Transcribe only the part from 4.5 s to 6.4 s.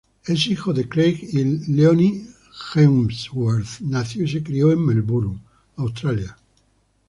en Melbourne, Australia.